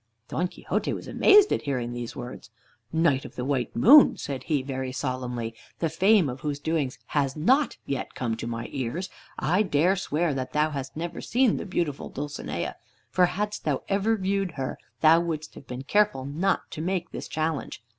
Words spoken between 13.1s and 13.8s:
for hadst